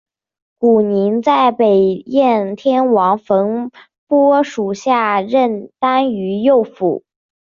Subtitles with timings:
[0.57, 3.69] 古泥在北燕天王冯
[4.09, 7.03] 跋属下任单于右辅。